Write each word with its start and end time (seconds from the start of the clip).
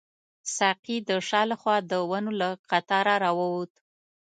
ساقي 0.55 0.97
د 1.07 1.09
شا 1.27 1.41
له 1.51 1.55
خوا 1.61 1.77
د 1.91 1.93
ونو 2.09 2.31
له 2.41 2.49
قطاره 2.69 3.15
راووت. 3.23 3.73